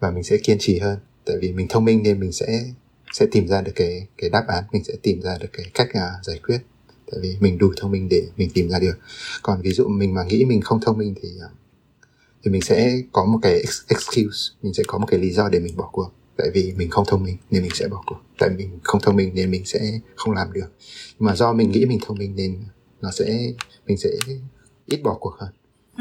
[0.00, 0.98] và mình sẽ kiên trì hơn.
[1.24, 2.64] Tại vì mình thông minh nên mình sẽ
[3.12, 4.64] sẽ tìm ra được cái cái đáp án.
[4.72, 6.58] Mình sẽ tìm ra được cái cách uh, giải quyết.
[7.10, 8.98] Tại vì mình đủ thông minh để mình tìm ra được.
[9.42, 11.50] Còn ví dụ mình mà nghĩ mình không thông minh thì uh,
[12.44, 14.52] thì mình sẽ có một cái excuse.
[14.62, 16.12] Mình sẽ có một cái lý do để mình bỏ cuộc.
[16.36, 18.18] Tại vì mình không thông minh nên mình sẽ bỏ cuộc.
[18.38, 20.72] Tại mình không thông minh nên mình sẽ không làm được.
[21.18, 22.64] Nhưng mà do mình nghĩ mình thông minh nên
[23.02, 23.24] nó sẽ
[23.86, 24.08] mình sẽ
[24.86, 25.50] ít bỏ cuộc hơn.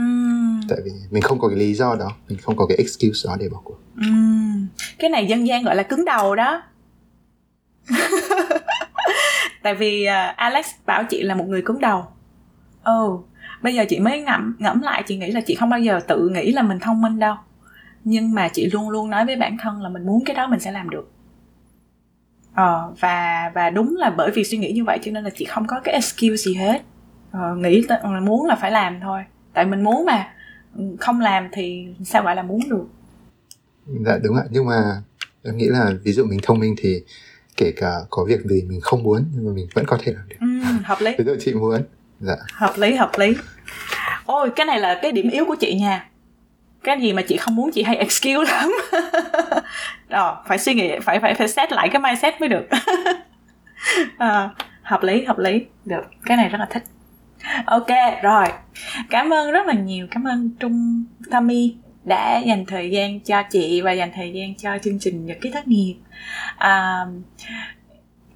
[0.01, 0.62] Uhm.
[0.69, 3.38] tại vì mình không có cái lý do đó mình không có cái excuse đó
[3.39, 3.77] để bỏ cuộc.
[4.07, 4.67] Uhm.
[4.99, 6.62] cái này dân gian gọi là cứng đầu đó.
[9.63, 12.05] Tại vì uh, alex bảo chị là một người cứng đầu.
[12.83, 13.25] Ồ oh,
[13.62, 16.29] bây giờ chị mới ngẫm ngẫm lại chị nghĩ là chị không bao giờ tự
[16.29, 17.35] nghĩ là mình thông minh đâu.
[18.03, 20.59] Nhưng mà chị luôn luôn nói với bản thân là mình muốn cái đó mình
[20.59, 21.12] sẽ làm được
[22.53, 25.45] ờ, và và đúng là bởi vì suy nghĩ như vậy cho nên là chị
[25.45, 26.81] không có cái excuse gì hết.
[27.31, 29.21] Ờ, nghĩ là muốn là phải làm thôi.
[29.53, 30.33] Tại mình muốn mà
[30.99, 32.85] không làm thì sao gọi là muốn được.
[34.05, 34.43] Dạ đúng ạ.
[34.49, 35.01] Nhưng mà
[35.43, 37.03] em nghĩ là ví dụ mình thông minh thì
[37.57, 40.29] kể cả có việc gì mình không muốn nhưng mà mình vẫn có thể làm
[40.29, 40.35] được.
[40.39, 40.47] Ừ,
[40.83, 41.15] hợp lý.
[41.17, 41.81] Ví dụ chị muốn.
[42.19, 42.35] Dạ.
[42.53, 43.35] Hợp lý hợp lý.
[44.25, 46.09] Ôi cái này là cái điểm yếu của chị nha.
[46.83, 48.71] Cái gì mà chị không muốn chị hay excuse lắm
[50.08, 52.67] đó phải suy nghĩ phải phải phải xét lại cái mindset mới được.
[54.17, 54.49] À,
[54.82, 55.65] hợp lý hợp lý.
[55.86, 56.84] Được cái này rất là thích.
[57.65, 57.88] Ok
[58.23, 58.45] rồi.
[59.10, 63.82] Cảm ơn rất là nhiều cảm ơn trung Tammy đã dành thời gian cho chị
[63.82, 65.95] và dành thời gian cho chương trình nhật ký thất nghiệp.
[66.58, 67.06] À,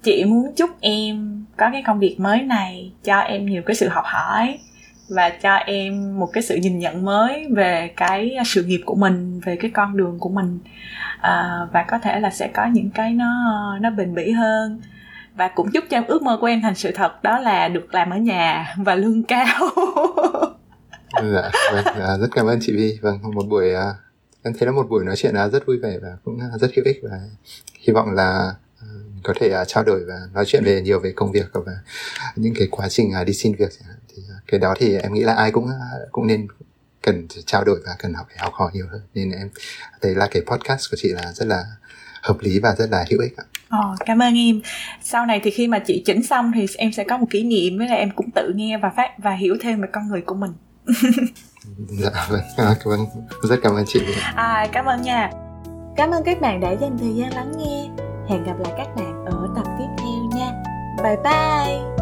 [0.04, 3.88] chị muốn chúc em có cái công việc mới này cho em nhiều cái sự
[3.88, 4.60] học hỏi
[5.10, 9.40] và cho em một cái sự nhìn nhận mới về cái sự nghiệp của mình
[9.40, 10.60] về cái con đường của mình
[11.24, 13.28] à, và có thể là sẽ có những cái nó
[13.82, 14.82] nó bền bỉ hơn.
[15.36, 17.94] Và cũng chúc cho em ước mơ của em thành sự thật đó là được
[17.94, 19.70] làm ở nhà và lương cao.
[21.34, 23.94] Dạ, vâng, à, rất cảm ơn chị Vi vâng một buổi à,
[24.44, 27.00] em thấy là một buổi nói chuyện rất vui vẻ và cũng rất hữu ích
[27.04, 27.20] và
[27.80, 28.88] hy vọng là à,
[29.24, 31.74] có thể à, trao đổi và nói chuyện về nhiều về công việc và
[32.36, 33.70] những cái quá trình à, đi xin việc.
[34.16, 35.68] Thì cái đó thì em nghĩ là ai cũng
[36.12, 36.48] cũng nên
[37.04, 39.50] cần trao đổi và cần học phải học hỏi nhiều hơn nên em
[40.02, 41.64] thấy là cái podcast của chị là rất là
[42.24, 43.44] hợp lý và rất là hữu ích ạ.
[43.70, 44.62] Ồ, cảm ơn em.
[45.04, 47.78] Sau này thì khi mà chị chỉnh xong thì em sẽ có một kỷ niệm
[47.78, 50.36] với là em cũng tự nghe và phát và hiểu thêm về con người của
[50.36, 50.52] mình.
[51.90, 53.06] dạ vâng, à, cảm ơn,
[53.44, 54.00] rất cảm ơn chị.
[54.36, 55.32] À, cảm ơn nha.
[55.96, 57.90] Cảm ơn các bạn đã dành thời gian lắng nghe.
[58.30, 60.52] Hẹn gặp lại các bạn ở tập tiếp theo nha.
[61.04, 61.93] Bye bye.